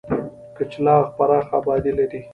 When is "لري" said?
1.97-2.19